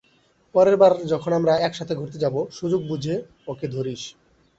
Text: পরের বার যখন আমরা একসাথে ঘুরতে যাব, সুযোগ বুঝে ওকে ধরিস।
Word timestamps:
পরের 0.55 0.75
বার 0.77 0.93
যখন 1.07 1.31
আমরা 1.33 1.53
একসাথে 1.59 1.93
ঘুরতে 1.95 2.17
যাব, 2.19 2.35
সুযোগ 2.51 2.81
বুঝে 2.87 3.15
ওকে 3.47 3.67
ধরিস। 3.67 4.01